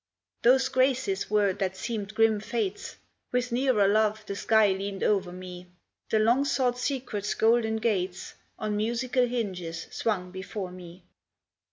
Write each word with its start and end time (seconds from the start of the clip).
Those 0.41 0.67
Graces 0.67 1.29
were 1.29 1.53
that 1.53 1.77
seemed 1.77 2.15
grim 2.15 2.39
Fates; 2.39 2.95
With 3.31 3.51
nearer 3.51 3.87
love 3.87 4.25
the 4.25 4.35
sky 4.35 4.71
leaned 4.71 5.03
o'er 5.03 5.31
me; 5.31 5.67
The 6.09 6.17
long 6.17 6.43
sought 6.43 6.79
Secret's 6.79 7.35
golden 7.35 7.75
gates 7.75 8.33
On 8.57 8.75
musical 8.75 9.27
hinges 9.27 9.85
swung 9.91 10.31
before 10.31 10.71
me. 10.71 11.03